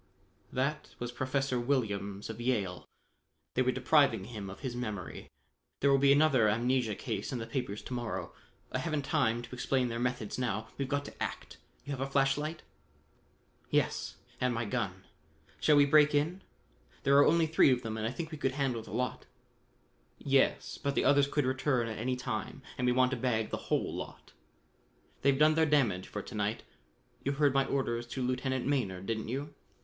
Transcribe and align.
"That 0.51 0.95
was 0.97 1.11
Professor 1.11 1.59
Williams 1.59 2.27
of 2.31 2.41
Yale. 2.41 2.87
They 3.53 3.61
were 3.61 3.71
depriving 3.71 4.23
him 4.23 4.49
of 4.49 4.61
his 4.61 4.75
memory. 4.75 5.29
There 5.79 5.91
will 5.91 5.99
be 5.99 6.11
another 6.11 6.49
amnesia 6.49 6.95
case 6.95 7.31
in 7.31 7.37
the 7.37 7.45
papers 7.45 7.83
to 7.83 7.93
morrow. 7.93 8.33
I 8.71 8.79
haven't 8.79 9.03
time 9.05 9.43
to 9.43 9.53
explain 9.53 9.89
their 9.89 9.99
methods 9.99 10.39
now: 10.39 10.69
we've 10.75 10.89
got 10.89 11.05
to 11.05 11.21
act. 11.21 11.57
You 11.85 11.91
have 11.91 12.01
a 12.01 12.09
flash 12.09 12.35
light?" 12.35 12.63
"Yes, 13.69 14.15
and 14.39 14.55
my 14.55 14.65
gun. 14.65 15.03
Shall 15.59 15.75
we 15.75 15.85
break 15.85 16.15
in? 16.15 16.41
There 17.03 17.15
are 17.19 17.25
only 17.27 17.45
three 17.45 17.69
of 17.71 17.83
them, 17.83 17.95
and 17.95 18.07
I 18.07 18.11
think 18.11 18.31
we 18.31 18.39
could 18.39 18.53
handle 18.53 18.81
the 18.81 18.89
lot." 18.89 19.27
"Yes, 20.17 20.79
but 20.81 20.95
the 20.95 21.05
others 21.05 21.29
may 21.37 21.43
return 21.43 21.87
at 21.87 21.99
any 21.99 22.15
time 22.15 22.63
and 22.75 22.87
we 22.87 22.91
want 22.91 23.11
to 23.11 23.17
bag 23.17 23.51
the 23.51 23.57
whole 23.69 23.95
lot. 23.95 24.33
They've 25.21 25.37
done 25.37 25.53
their 25.53 25.67
damage 25.67 26.07
for 26.07 26.23
to 26.23 26.33
night. 26.33 26.63
You 27.23 27.33
heard 27.33 27.53
my 27.53 27.65
orders 27.65 28.07
to 28.07 28.23
Lieutenant 28.25 28.65
Maynard, 28.65 29.05
didn't 29.05 29.27
you?" 29.27 29.53